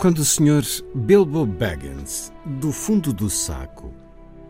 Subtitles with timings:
[0.00, 0.64] Quando o Sr.
[0.94, 3.92] Bilbo Baggins, do fundo do saco,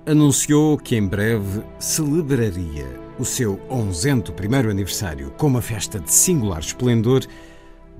[0.07, 2.87] anunciou que em breve celebraria
[3.19, 7.27] o seu onzento primeiro aniversário com uma festa de singular esplendor,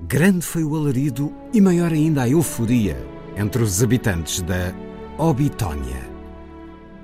[0.07, 2.95] grande foi o alarido e maior ainda a euforia
[3.35, 4.73] entre os habitantes da
[5.17, 6.09] Obitónia.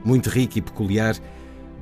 [0.01, 1.17] Muito rico e peculiar,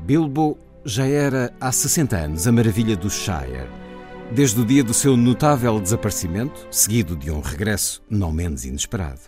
[0.03, 3.84] Bilbo já era há 60 anos a maravilha do Shire
[4.31, 9.21] desde o dia do seu notável desaparecimento, seguido de um regresso não menos inesperado.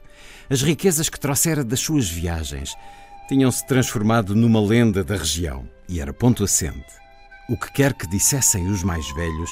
[0.49, 2.75] As riquezas que trouxera das suas viagens
[3.27, 6.85] tinham-se transformado numa lenda da região e era ponto assente.
[7.49, 9.51] O que quer que dissessem os mais velhos,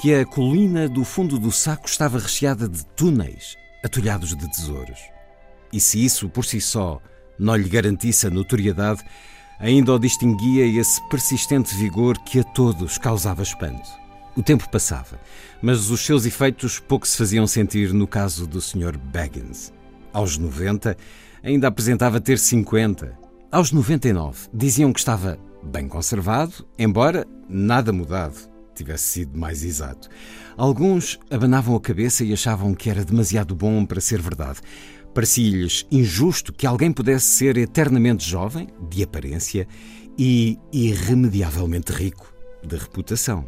[0.00, 5.00] que a colina do fundo do saco estava recheada de túneis atulhados de tesouros.
[5.72, 7.00] E se isso por si só
[7.38, 9.02] não lhe garantisse a notoriedade,
[9.58, 14.03] ainda o distinguia esse persistente vigor que a todos causava espanto.
[14.36, 15.20] O tempo passava,
[15.62, 18.98] mas os seus efeitos pouco se faziam sentir no caso do Sr.
[18.98, 19.72] Baggins.
[20.12, 20.96] Aos 90,
[21.42, 23.16] ainda apresentava ter 50.
[23.50, 30.08] Aos 99, diziam que estava bem conservado, embora nada mudado tivesse sido mais exato.
[30.56, 34.60] Alguns abanavam a cabeça e achavam que era demasiado bom para ser verdade.
[35.14, 39.66] Parecia-lhes injusto que alguém pudesse ser eternamente jovem, de aparência,
[40.18, 42.32] e irremediavelmente rico,
[42.66, 43.44] de reputação.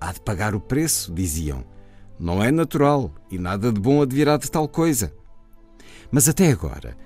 [0.00, 1.64] Há de pagar o preço, diziam.
[2.18, 5.12] Não é natural e nada de bom advirá de tal coisa.
[6.10, 6.96] Mas até agora,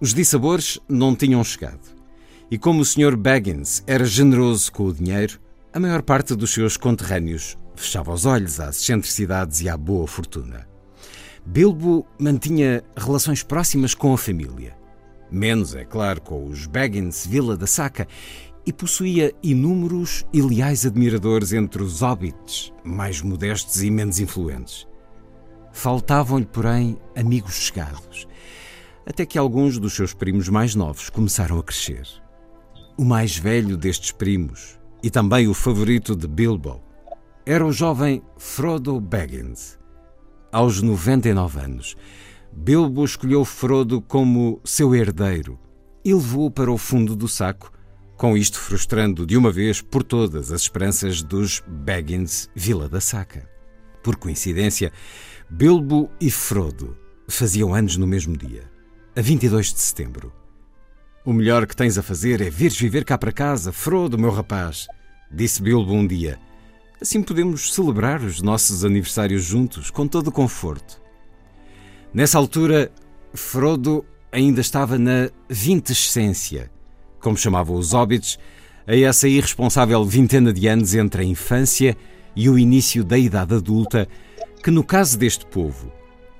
[0.00, 1.94] os dissabores não tinham chegado.
[2.50, 3.16] E como o Sr.
[3.16, 5.40] Baggins era generoso com o dinheiro,
[5.72, 10.66] a maior parte dos seus conterrâneos fechava os olhos às excentricidades e à boa fortuna.
[11.44, 14.76] Bilbo mantinha relações próximas com a família.
[15.30, 18.06] Menos, é claro, com os Baggins Vila da Saca
[18.66, 24.88] e possuía inúmeros e leais admiradores entre os hobbits, mais modestos e menos influentes.
[25.72, 28.26] Faltavam-lhe, porém, amigos chegados,
[29.06, 32.08] até que alguns dos seus primos mais novos começaram a crescer.
[32.98, 36.82] O mais velho destes primos, e também o favorito de Bilbo,
[37.44, 39.78] era o jovem Frodo Baggins.
[40.50, 41.96] Aos 99 anos,
[42.52, 45.56] Bilbo escolheu Frodo como seu herdeiro
[46.04, 47.70] e levou-o para o fundo do saco
[48.16, 53.48] com isto frustrando de uma vez por todas as esperanças dos Baggins Vila da Saca.
[54.02, 54.92] Por coincidência,
[55.50, 56.96] Bilbo e Frodo
[57.28, 58.70] faziam anos no mesmo dia,
[59.14, 60.32] a 22 de setembro.
[61.24, 64.86] O melhor que tens a fazer é vires viver cá para casa, Frodo, meu rapaz,
[65.30, 66.38] disse Bilbo um dia.
[67.00, 71.02] Assim podemos celebrar os nossos aniversários juntos, com todo o conforto.
[72.14, 72.90] Nessa altura,
[73.34, 76.70] Frodo ainda estava na vintescência
[77.26, 78.38] como chamavam os hobbits,
[78.86, 81.96] a essa irresponsável vintena de anos entre a infância
[82.36, 84.06] e o início da idade adulta,
[84.62, 85.90] que no caso deste povo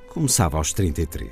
[0.08, 1.28] começava aos 33.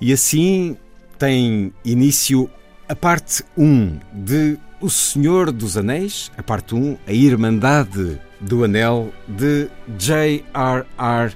[0.00, 0.76] E assim
[1.20, 2.50] tem início
[2.88, 9.12] a parte 1 de O Senhor dos Anéis, a parte 1, a Irmandade do Anel,
[9.28, 11.32] de J.R.R.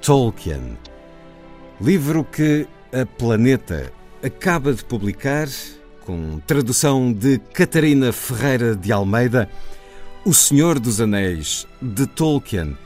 [0.00, 0.76] Tolkien.
[1.80, 3.92] Livro que a Planeta
[4.22, 5.48] acaba de publicar,
[6.04, 9.48] com tradução de Catarina Ferreira de Almeida,
[10.24, 12.76] O Senhor dos Anéis, de Tolkien,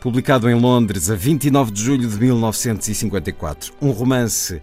[0.00, 3.72] publicado em Londres a 29 de julho de 1954.
[3.80, 4.60] Um romance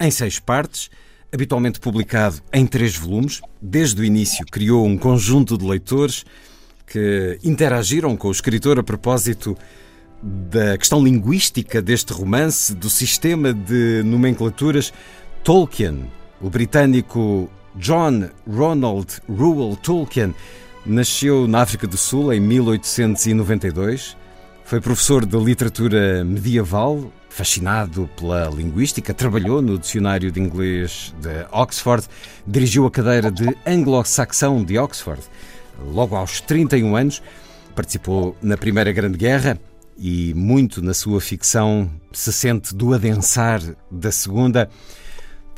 [0.00, 0.90] em seis partes,
[1.32, 3.40] habitualmente publicado em três volumes.
[3.60, 6.24] Desde o início criou um conjunto de leitores
[6.86, 9.56] que interagiram com o escritor a propósito
[10.22, 14.92] da questão linguística deste romance, do sistema de nomenclaturas,
[15.48, 16.10] Tolkien,
[16.42, 20.34] o britânico John Ronald Reuel Tolkien,
[20.84, 24.14] nasceu na África do Sul em 1892.
[24.62, 32.06] Foi professor de literatura medieval, fascinado pela linguística, trabalhou no dicionário de inglês de Oxford,
[32.46, 35.22] dirigiu a cadeira de anglo-saxão de Oxford.
[35.82, 37.22] Logo aos 31 anos,
[37.74, 39.58] participou na Primeira Grande Guerra
[39.96, 44.68] e muito na sua ficção se sente do adensar da Segunda.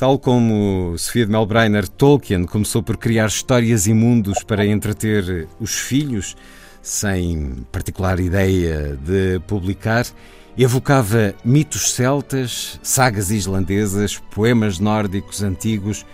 [0.00, 5.75] Tal como Sofia de Melbreiner, Tolkien começou por criar histórias e mundos para entreter os
[5.75, 6.38] filhos,
[6.81, 10.06] sem particular ideia de publicar,
[10.56, 16.06] Evocava mitos celtas, sagas islandesas, poemas nórdicos antigos,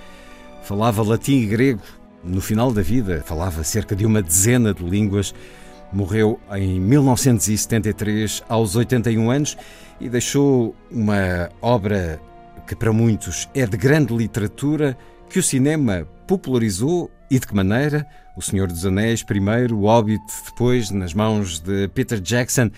[0.64, 1.82] falava latim e grego.
[2.24, 5.32] No final da vida, falava cerca de uma dezena de línguas.
[5.92, 9.56] Morreu em 1973, aos 81 anos,
[10.00, 12.20] e deixou uma obra
[12.66, 14.98] que para muitos é de grande literatura,
[15.30, 18.06] que o cinema popularizou e de que maneira?
[18.36, 22.70] O Senhor dos Anéis primeiro, o Hobbit depois, nas mãos de Peter Jackson.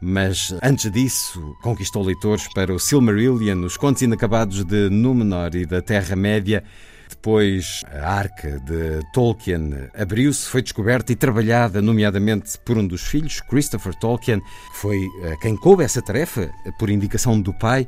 [0.00, 5.82] Mas antes disso, conquistou leitores para o Silmarillion, os contos inacabados de Númenor e da
[5.82, 6.64] Terra-média.
[7.08, 13.40] Depois, a arca de Tolkien abriu-se, foi descoberta e trabalhada, nomeadamente por um dos filhos,
[13.40, 14.40] Christopher Tolkien,
[14.74, 17.86] foi eh, quem coube essa tarefa, por indicação do pai.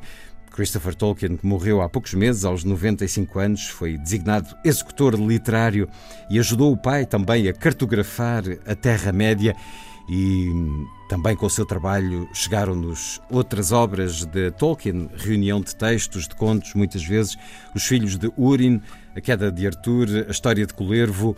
[0.55, 5.89] Christopher Tolkien, que morreu há poucos meses, aos 95 anos, foi designado executor literário
[6.29, 9.53] e ajudou o pai também a cartografar a Terra-média
[10.07, 10.49] e
[11.09, 16.73] também com o seu trabalho chegaram-nos outras obras de Tolkien, reunião de textos, de contos,
[16.73, 17.35] muitas vezes,
[17.75, 18.81] Os Filhos de Urin,
[19.13, 21.35] A Queda de Arthur, A História de Colervo,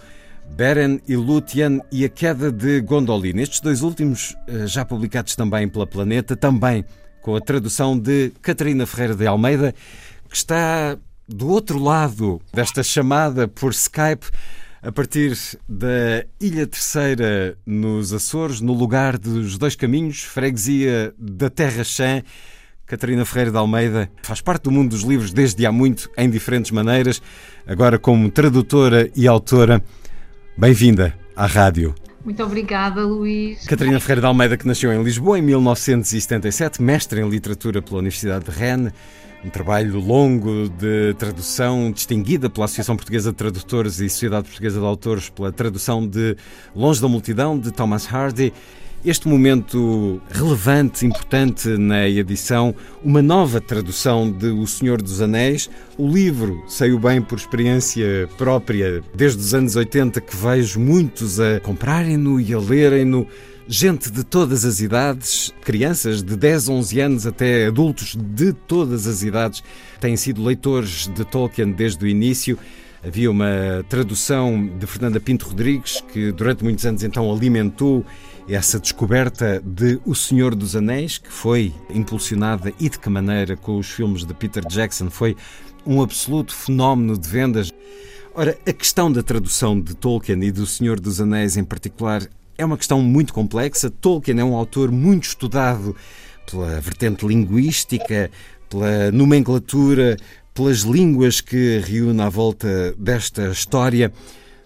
[0.47, 3.39] Beren e Lúthien e A Queda de Gondolin.
[3.39, 6.85] Estes dois últimos, eh, já publicados também pela Planeta, também
[7.27, 9.75] com a tradução de Catarina Ferreira de Almeida,
[10.29, 10.97] que está
[11.27, 14.27] do outro lado desta chamada por Skype
[14.81, 15.37] a partir
[15.67, 22.23] da Ilha Terceira, nos Açores, no lugar dos Dois Caminhos, freguesia da Terra Chã.
[22.85, 26.71] Catarina Ferreira de Almeida faz parte do mundo dos livros desde há muito, em diferentes
[26.71, 27.21] maneiras,
[27.67, 29.83] agora como tradutora e autora.
[30.57, 31.93] Bem-vinda à rádio.
[32.23, 33.65] Muito obrigada, Luís.
[33.65, 38.45] Catarina Ferreira de Almeida, que nasceu em Lisboa em 1977, mestre em literatura pela Universidade
[38.45, 38.93] de Rennes
[39.43, 44.85] um trabalho longo de tradução, distinguida pela Associação Portuguesa de Tradutores e Sociedade Portuguesa de
[44.85, 46.35] Autores pela tradução de
[46.75, 48.53] Longe da Multidão, de Thomas Hardy.
[49.05, 52.73] Este momento relevante, importante na edição,
[53.03, 55.69] uma nova tradução de O Senhor dos Anéis.
[55.97, 61.59] O livro saiu bem por experiência própria, desde os anos 80, que vejo muitos a
[61.59, 63.27] comprarem-no e a lerem-no
[63.67, 69.21] gente de todas as idades, crianças de 10, 11 anos até adultos de todas as
[69.21, 69.61] idades,
[69.99, 72.57] têm sido leitores de Tolkien desde o início.
[73.05, 78.03] Havia uma tradução de Fernanda Pinto Rodrigues que durante muitos anos então alimentou
[78.49, 83.77] essa descoberta de O Senhor dos Anéis, que foi impulsionada e de que maneira com
[83.77, 85.35] os filmes de Peter Jackson, foi
[85.85, 87.71] um absoluto fenómeno de vendas.
[88.33, 92.27] Ora, a questão da tradução de Tolkien e do Senhor dos Anéis em particular
[92.57, 93.89] é uma questão muito complexa.
[93.89, 95.95] Tolkien é um autor muito estudado
[96.49, 98.31] pela vertente linguística,
[98.69, 100.17] pela nomenclatura,
[100.57, 104.11] pelas línguas que reúne à volta desta história.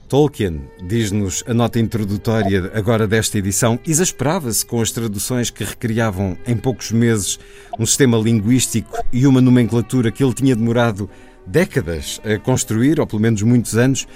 [0.08, 6.56] Tolkien, diz-nos a nota introdutória agora desta edição, exasperava-se com as traduções que recriavam em
[6.56, 7.38] poucos meses
[7.78, 11.10] um sistema linguístico e uma nomenclatura que ele tinha demorado
[11.46, 14.08] décadas a construir, ou pelo menos muitos anos.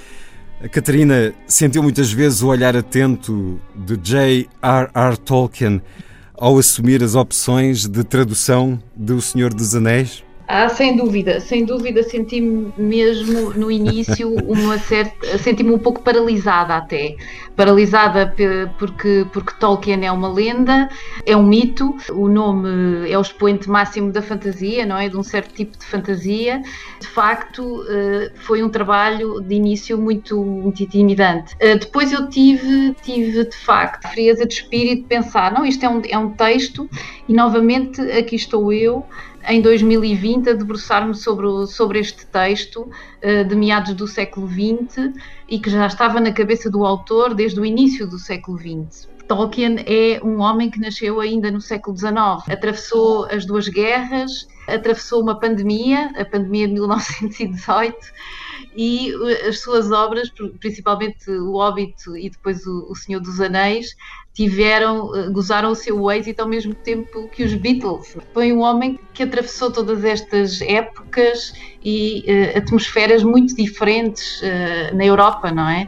[0.64, 5.18] A Catarina sentiu muitas vezes o olhar atento de J.R.R.
[5.18, 5.82] Tolkien
[6.36, 10.25] ao assumir as opções de tradução do Senhor dos Anéis?
[10.48, 16.76] Ah, sem dúvida, sem dúvida senti-me mesmo no início uma certa, senti-me um pouco paralisada
[16.76, 17.16] até,
[17.56, 18.32] paralisada
[18.78, 20.88] porque porque Tolkien é uma lenda,
[21.26, 25.24] é um mito, o nome é o expoente máximo da fantasia, não é, de um
[25.24, 26.62] certo tipo de fantasia.
[27.00, 31.56] De facto, eh, foi um trabalho de início muito, muito intimidante.
[31.60, 35.90] Eh, depois eu tive tive de facto frieza de espírito de pensar, não, isto é
[35.90, 36.88] um é um texto
[37.28, 39.06] e novamente aqui estou eu
[39.48, 42.90] em 2020 a debruçar-me sobre, sobre este texto
[43.24, 45.14] uh, de meados do século XX
[45.48, 49.08] e que já estava na cabeça do autor desde o início do século XX.
[49.28, 55.22] Tolkien é um homem que nasceu ainda no século XIX, atravessou as duas guerras, atravessou
[55.22, 57.98] uma pandemia, a pandemia de 1918,
[58.76, 63.96] e eh, as suas obras, principalmente O Hobbit e depois O, o Senhor dos Anéis,
[64.34, 68.18] tiveram, eh, gozaram o seu êxito ao mesmo tempo que os Beatles.
[68.34, 71.54] Foi um homem que atravessou todas estas épocas
[71.84, 75.88] e uh, atmosferas muito diferentes uh, na Europa, não é?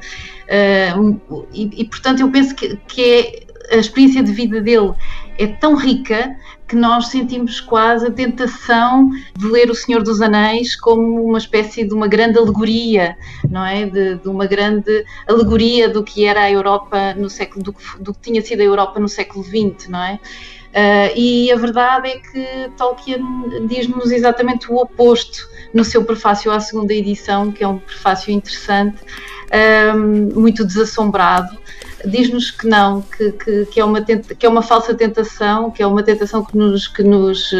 [0.95, 4.93] Uh, e, e, portanto eu penso que, que é a experiência de vida dele
[5.37, 6.35] é tão rica
[6.67, 11.85] que nós sentimos quase a tentação de ler O Senhor dos Anéis como uma espécie
[11.85, 13.15] de uma grande alegoria,
[13.49, 13.85] não é?
[13.85, 18.19] De, de uma grande alegoria do que era a Europa no século, do, do que
[18.19, 20.19] tinha sido a Europa no século XX, não é?
[20.67, 26.59] Uh, e a verdade é que Tolkien diz-nos exatamente o oposto no seu prefácio à
[26.59, 31.57] segunda edição, que é um prefácio interessante, um, ah, muito desassombrado,
[32.05, 35.81] diz-nos que não, que, que, que, é uma tenta, que é uma falsa tentação, que
[35.81, 37.51] é uma tentação que nos, que nos,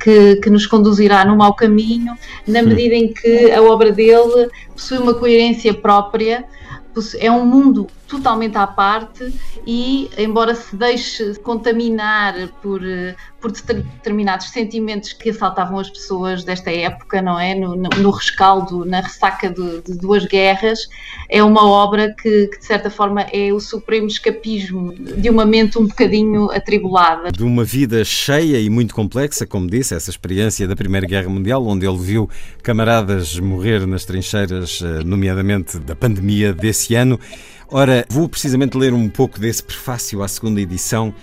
[0.00, 2.16] que, que nos conduzirá no mau caminho,
[2.46, 6.44] na medida em que a obra dele possui uma coerência própria
[7.20, 9.32] é um mundo totalmente à parte
[9.66, 12.80] e, embora se deixe contaminar por,
[13.40, 17.54] por determinados sentimentos que assaltavam as pessoas desta época, não é?
[17.54, 20.88] No, no rescaldo, na ressaca de, de, duas guerras,
[21.28, 25.78] é uma obra que, que, de certa forma, é o supremo escapismo de uma mente
[25.78, 27.30] um bocadinho atribulada.
[27.30, 31.64] De uma vida cheia e muito complexa, como disse, essa experiência da Primeira Guerra Mundial,
[31.66, 32.28] onde ele viu
[32.62, 37.20] camaradas morrer nas trincheiras, eh, nomeadamente da pandemia desse ano.
[37.70, 41.14] Ora, vou precisamente ler um pouco desse prefácio à segunda edição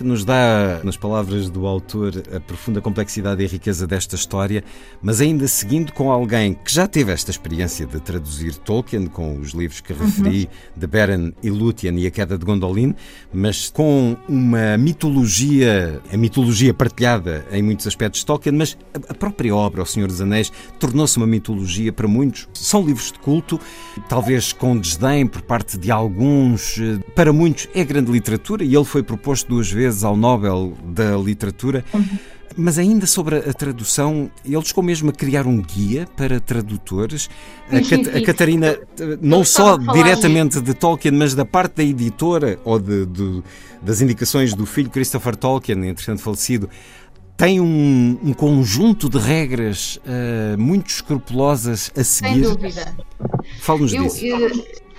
[0.00, 4.64] que nos dá, nas palavras do autor, a profunda complexidade e riqueza desta história,
[5.02, 9.50] mas ainda seguindo com alguém que já teve esta experiência de traduzir Tolkien, com os
[9.50, 10.80] livros que referi, uhum.
[10.80, 12.94] de Beren e Lúthien e a Queda de Gondolin,
[13.30, 19.54] mas com uma mitologia, a mitologia partilhada em muitos aspectos de Tolkien, mas a própria
[19.54, 22.48] obra, O Senhor dos Anéis, tornou-se uma mitologia para muitos.
[22.54, 23.60] São livros de culto,
[24.08, 26.78] talvez com desdém por parte de alguns,
[27.14, 31.84] para muitos é grande literatura e ele foi proposto duas vezes ao Nobel da Literatura.
[31.92, 32.04] Uhum.
[32.56, 37.30] Mas ainda sobre a tradução, ele chegou mesmo a criar um guia para tradutores.
[37.68, 38.76] A, Cat a Catarina,
[39.20, 43.42] não só diretamente de Tolkien, mas da parte da editora ou de, de,
[43.80, 46.68] das indicações do filho Christopher Tolkien, entretanto falecido,
[47.36, 52.32] tem um, um, conjunto de regras uh, muito escrupulosas a seguir.
[52.32, 52.94] Sem dúvida.
[53.60, 54.26] Fale-nos disso.
[54.26, 54.50] Eu,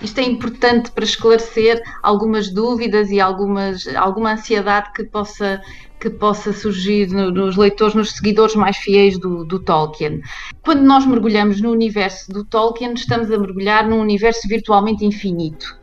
[0.02, 5.62] isto é importante para esclarecer algumas dúvidas e algumas, alguma ansiedade que possa,
[6.00, 10.20] que possa surgir no, nos leitores, nos seguidores mais fiéis do, do, Tolkien.
[10.62, 15.76] Quando nós mergulhamos no universo do Tolkien, estamos a mergulhar num universo virtualmente infinito.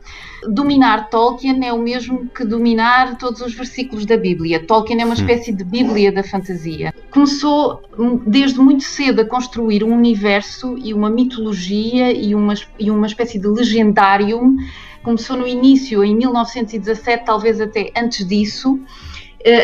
[0.48, 4.64] Dominar Tolkien é o mesmo que dominar todos os versículos da Bíblia.
[4.64, 6.94] Tolkien é uma espécie de Bíblia da fantasia.
[7.10, 12.90] Começou hum, desde muito cedo a construir um universo e uma mitologia e uma, e
[12.90, 14.56] uma espécie de legendário.
[15.02, 18.80] Começou no início, em 1917, talvez até antes disso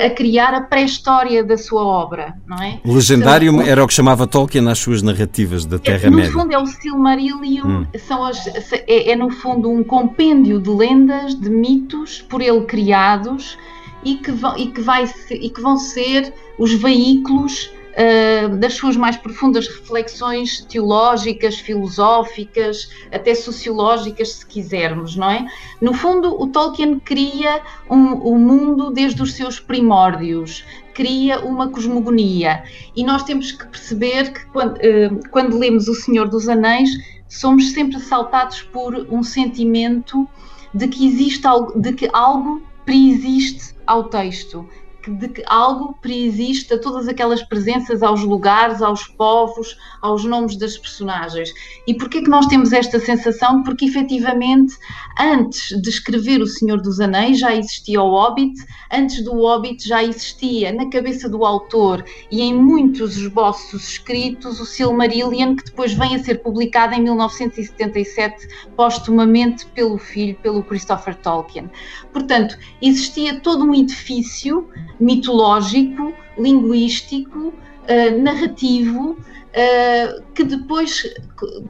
[0.07, 2.81] a criar a pré-história da sua obra, não é?
[2.85, 6.33] O legendário então, era o que chamava Tolkien nas suas narrativas da Terra-média.
[6.33, 7.87] No fundo é o Silmarillion, hum.
[7.99, 13.59] são as, é, é, no fundo um compêndio de lendas, de mitos por ele criados
[14.03, 18.97] e que vão, e que vai, e que vão ser os veículos uh, das suas
[18.97, 25.47] mais profundas reflexões teológicas, filosóficas, até sociológicas, se quisermos, não é?
[25.81, 31.69] No fundo, o Tolkien cria o um, um mundo desde os seus primórdios, cria uma
[31.69, 32.63] cosmogonia.
[32.95, 36.91] E nós temos que perceber que quando, uh, quando lemos O Senhor dos Anéis,
[37.29, 40.29] somos sempre assaltados por um sentimento
[40.73, 44.69] de que existe algo, de que algo preexiste ao texto
[45.11, 50.77] de que algo preexiste a todas aquelas presenças, aos lugares, aos povos, aos nomes das
[50.77, 51.53] personagens.
[51.87, 53.63] E porquê que nós temos esta sensação?
[53.63, 54.77] Porque efetivamente,
[55.19, 58.55] antes de escrever O Senhor dos Anéis, já existia o Hobbit,
[58.93, 64.67] antes do Hobbit já existia na cabeça do autor e em muitos esboços escritos o
[64.67, 71.71] Silmarillion, que depois vem a ser publicado em 1977, postumamente pelo filho, pelo Christopher Tolkien.
[72.13, 81.15] Portanto, existia todo um edifício mitológico, linguístico, uh, narrativo, uh, que depois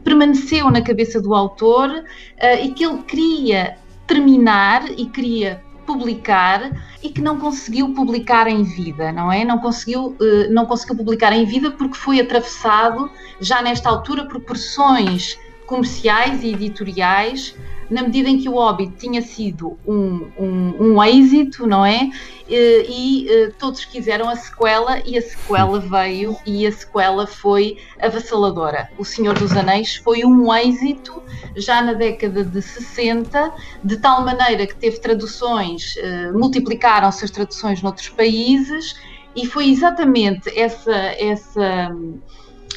[0.05, 7.11] permaneceu na cabeça do autor uh, e que ele queria terminar e queria publicar e
[7.11, 9.45] que não conseguiu publicar em vida, não é?
[9.45, 10.17] Não conseguiu,
[10.51, 13.09] não conseguiu publicar em vida porque foi atravessado
[13.41, 17.55] já nesta altura por pressões comerciais e editoriais
[17.91, 22.11] na medida em que o Hobbit tinha sido um, um, um êxito, não é?
[22.49, 27.77] E, e, eh, todos quiseram a sequela e a sequela veio e a sequela foi
[28.01, 28.89] avassaladora.
[28.99, 31.23] O Senhor dos Anéis foi um êxito
[31.57, 33.53] já na década de 60,
[33.83, 38.95] de tal maneira que teve traduções, eh, multiplicaram-se as traduções noutros países
[39.35, 41.95] e foi exatamente essa, essa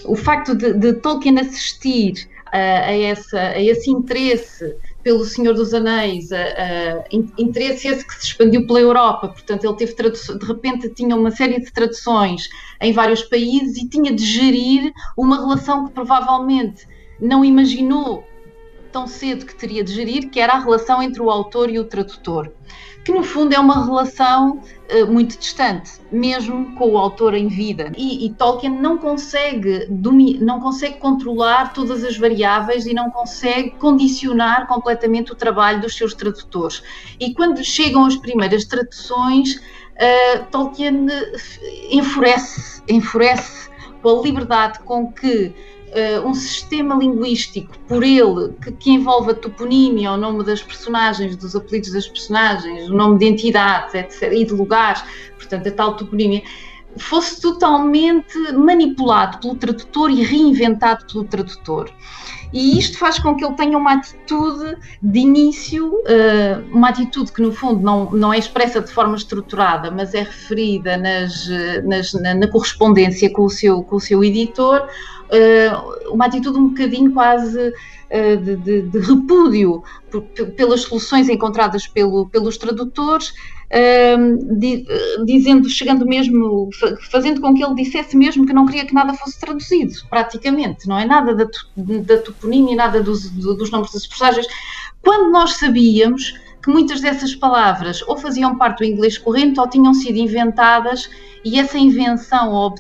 [0.06, 5.74] o facto de, de Tolkien assistir a, a, essa, a esse interesse pelo Senhor dos
[5.74, 6.30] Anéis,
[7.38, 11.60] interesse esse que se expandiu pela Europa, portanto ele teve de repente tinha uma série
[11.60, 12.50] de traduções
[12.82, 16.88] em vários países e tinha de gerir uma relação que provavelmente
[17.20, 18.28] não imaginou
[18.92, 21.86] tão cedo que teria de gerir, que era a relação entre o autor e o
[21.86, 22.52] tradutor,
[23.10, 24.62] que no fundo é uma relação
[24.94, 27.92] uh, muito distante, mesmo com o autor em vida.
[27.98, 34.68] E, e Tolkien não consegue, não consegue controlar todas as variáveis e não consegue condicionar
[34.68, 36.84] completamente o trabalho dos seus tradutores.
[37.20, 41.08] E quando chegam as primeiras traduções, uh, Tolkien
[41.90, 43.72] enfurece, enfurece
[44.04, 45.52] com a liberdade com que
[45.90, 51.36] uh, um sistema linguístico por ele que, que envolve a toponímia, o nome das personagens,
[51.36, 55.04] dos apelidos das personagens, o nome de entidades, etc., e de lugares,
[55.36, 56.44] portanto, a tal toponímia,
[57.00, 61.92] fosse totalmente manipulado pelo tradutor e reinventado pelo tradutor.
[62.52, 67.42] E isto faz com que ele tenha uma atitude de início, uh, uma atitude que
[67.42, 71.48] no fundo não, não é expressa de forma estruturada, mas é referida nas,
[71.84, 76.70] nas, na, na, correspondência com o seu, com o seu editor, uh, uma atitude um
[76.70, 77.72] bocadinho quase
[78.10, 79.84] de, de, de, repúdio
[80.58, 84.86] pelas soluções encontradas pelo, pelos tradutores, uh, di,
[85.26, 86.70] dizendo, chegando mesmo,
[87.12, 90.98] fazendo com que ele dissesse mesmo que não queria que nada fosse traduzido, praticamente, não
[90.98, 91.06] é?
[91.06, 91.48] Nada da,
[91.78, 94.48] da toponímia, nada dos, dos nomes das personagens,
[95.02, 99.94] quando nós sabíamos que muitas dessas palavras ou faziam parte do inglês corrente ou tinham
[99.94, 101.10] sido inventadas
[101.44, 102.76] e essa invenção,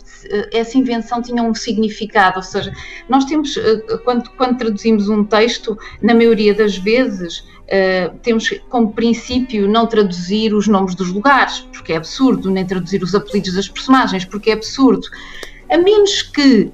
[0.51, 2.73] essa invenção tinha um significado, ou seja,
[3.07, 8.93] nós temos, eh, quando, quando traduzimos um texto, na maioria das vezes, Uh, temos como
[8.93, 13.69] princípio não traduzir os nomes dos lugares, porque é absurdo, nem traduzir os apelidos das
[13.69, 15.07] personagens, porque é absurdo,
[15.69, 16.71] a menos que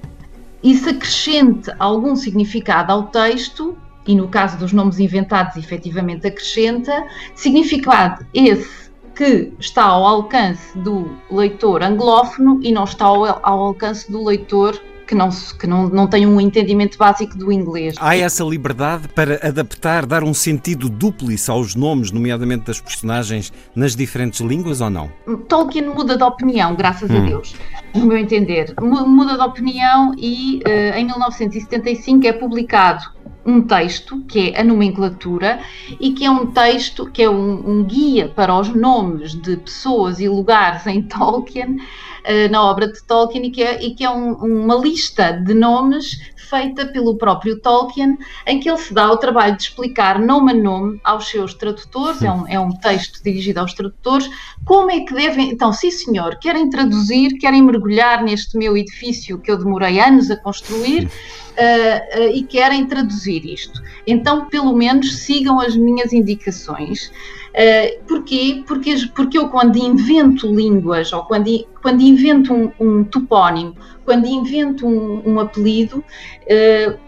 [0.62, 8.24] isso acrescente algum significado ao texto, e no caso dos nomes inventados, efetivamente acrescenta, significado
[8.32, 14.22] esse que está ao alcance do leitor anglófono e não está ao, ao alcance do
[14.22, 17.94] leitor que, não, que não, não tem um entendimento básico do inglês.
[17.98, 23.94] Há essa liberdade para adaptar, dar um sentido duplice aos nomes, nomeadamente das personagens, nas
[23.94, 25.10] diferentes línguas ou não?
[25.48, 27.16] Tolkien muda de opinião, graças hum.
[27.16, 27.54] a Deus,
[27.94, 28.74] no meu entender.
[28.80, 33.15] Muda de opinião e uh, em 1975 é publicado
[33.46, 35.60] um texto que é a nomenclatura
[36.00, 40.18] e que é um texto que é um, um guia para os nomes de pessoas
[40.18, 44.10] e lugares em Tolkien, uh, na obra de Tolkien, e que é, e que é
[44.10, 49.16] um, uma lista de nomes feita pelo próprio Tolkien, em que ele se dá o
[49.16, 53.60] trabalho de explicar nome a nome aos seus tradutores, é um, é um texto dirigido
[53.60, 54.30] aos tradutores,
[54.64, 55.50] como é que devem.
[55.50, 60.36] Então, sim senhor, querem traduzir, querem mergulhar neste meu edifício que eu demorei anos a
[60.36, 63.82] construir uh, uh, e querem traduzir isto.
[64.06, 67.10] Então, pelo menos, sigam as minhas indicações.
[67.56, 68.62] Uh, porquê?
[68.66, 74.86] Porque, porque eu, quando invento línguas ou quando, quando invento um, um topónimo, quando invento
[74.86, 77.06] um, um apelido, uh,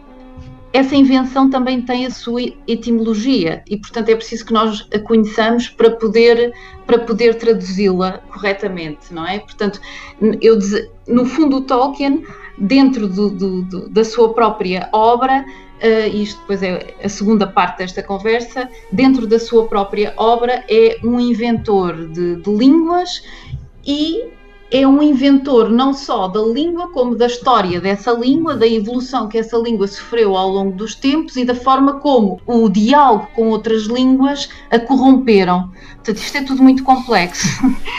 [0.73, 5.69] essa invenção também tem a sua etimologia e, portanto, é preciso que nós a conheçamos
[5.69, 6.53] para poder,
[6.87, 9.39] para poder traduzi-la corretamente, não é?
[9.39, 9.81] Portanto,
[10.41, 10.59] eu,
[11.07, 12.23] no fundo, o Tolkien
[12.59, 15.45] dentro do, do, do, da sua própria obra,
[15.83, 20.99] uh, isto depois é a segunda parte desta conversa, dentro da sua própria obra é
[21.05, 23.23] um inventor de, de línguas
[23.87, 24.29] e
[24.71, 29.39] é um inventor não só da língua, como da história dessa língua, da evolução que
[29.39, 33.85] essa língua sofreu ao longo dos tempos e da forma como o diálogo com outras
[33.85, 35.71] línguas a corromperam.
[36.09, 37.47] Portanto, isto é tudo muito complexo.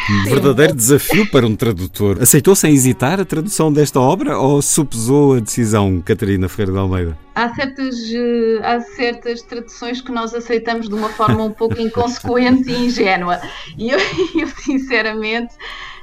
[0.10, 2.18] Um verdadeiro desafio para um tradutor.
[2.20, 7.18] Aceitou sem hesitar a tradução desta obra ou supesou a decisão, Catarina Ferreira de Almeida?
[7.36, 12.72] Há certas, eh, há certas traduções que nós aceitamos de uma forma um pouco inconsequente
[12.72, 13.40] e ingênua.
[13.78, 14.00] E eu,
[14.36, 15.54] eu sinceramente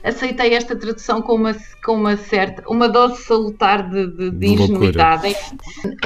[0.07, 5.35] aceitei esta tradução com uma, com uma certa, uma dose salutar de, de, de ingenuidade.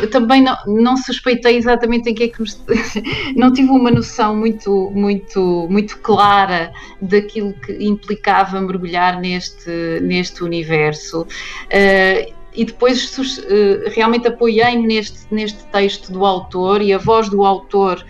[0.01, 2.49] Eu também não, não suspeitei exatamente em que é que me,
[3.37, 11.22] não tive uma noção muito, muito, muito clara daquilo que implicava mergulhar neste, neste universo.
[11.22, 17.44] Uh, e depois uh, realmente apoiei-me neste, neste texto do autor e a voz do
[17.44, 18.05] autor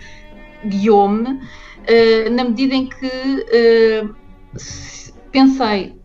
[0.65, 3.11] guiou-me uh, na medida em que
[5.31, 5.95] pensei,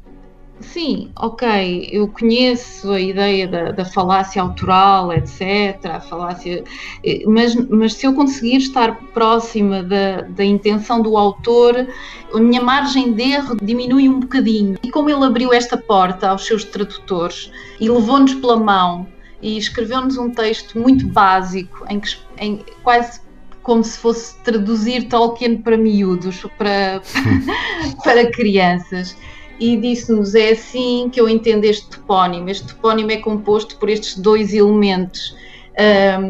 [0.61, 6.65] sim, ok, eu conheço a ideia da, da falácia autoral, etc., a falácia,
[7.05, 11.87] eh, mas, mas se eu conseguir estar próxima da, da intenção do autor,
[12.33, 14.79] a minha margem de erro diminui um bocadinho.
[14.83, 19.07] E como ele abriu esta porta aos seus tradutores e levou-nos pela mão
[19.41, 23.21] e escreveu-nos um texto muito básico, em que em, quase
[23.63, 27.03] como se fosse traduzir Tolkien para miúdos, para,
[28.05, 29.17] para crianças.
[29.59, 32.49] E disse-nos: é assim que eu entendo este topónimo.
[32.49, 35.35] Este topónimo é composto por estes dois elementos.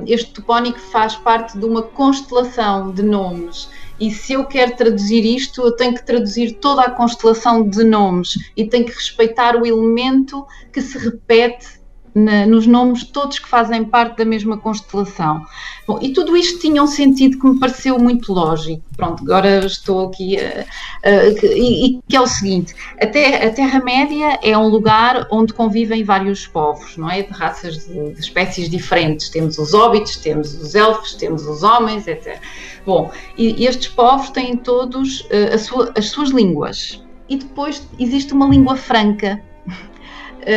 [0.06, 3.68] este topónico faz parte de uma constelação de nomes.
[3.98, 8.36] E se eu quero traduzir isto, eu tenho que traduzir toda a constelação de nomes
[8.56, 11.80] e tenho que respeitar o elemento que se repete
[12.16, 15.44] na, nos nomes todos que fazem parte da mesma constelação.
[15.86, 18.82] Bom, e tudo isto tinha um sentido que me pareceu muito lógico.
[18.96, 20.36] Pronto, agora estou aqui.
[20.36, 25.28] Uh, uh, e, e, que é o seguinte: a, ter, a Terra-média é um lugar
[25.30, 27.22] onde convivem vários povos, não é?
[27.22, 29.28] De raças, de, de espécies diferentes.
[29.28, 32.40] Temos os óbitos, temos os elfos, temos os homens, etc.
[32.86, 37.04] Bom, e, e estes povos têm todos uh, sua, as suas línguas.
[37.28, 39.42] E depois existe uma língua franca,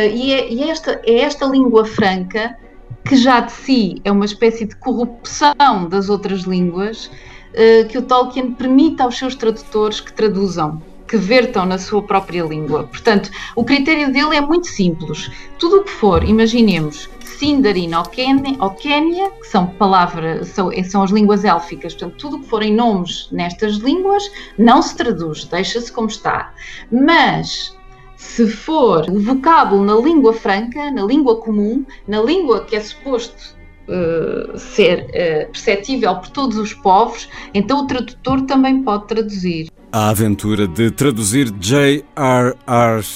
[0.08, 2.56] e, é, e esta, é esta língua franca
[3.04, 8.02] que já de si é uma espécie de corrupção das outras línguas uh, que o
[8.02, 12.84] Tolkien permite aos seus tradutores que traduzam, que vertam na sua própria língua.
[12.84, 15.30] Portanto, o critério dele é muito simples.
[15.58, 21.44] Tudo o que for, imaginemos, Sindarin ou Quénia, que são palavras, são, são as línguas
[21.44, 26.52] élficas, portanto, tudo o que forem nomes nestas línguas não se traduz, deixa-se como está.
[26.92, 27.74] Mas
[28.20, 33.56] se for o vocábulo na língua franca, na língua comum, na língua que é suposto
[33.88, 39.70] uh, ser uh, perceptível por todos os povos, então o tradutor também pode traduzir.
[39.90, 43.06] A aventura de traduzir J.R.R.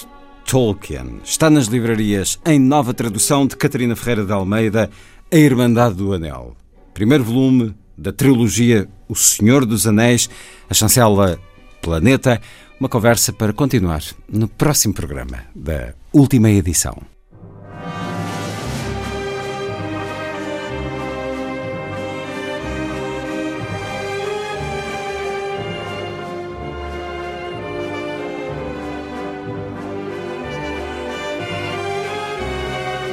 [0.46, 4.88] Tolkien está nas livrarias em nova tradução de Catarina Ferreira de Almeida,
[5.30, 6.56] A Irmandade do Anel.
[6.94, 10.30] Primeiro volume da trilogia O Senhor dos Anéis,
[10.68, 11.38] a chancela
[11.82, 12.40] Planeta
[12.84, 16.94] uma conversa para continuar no próximo programa da última edição.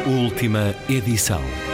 [0.05, 1.70] Última edição.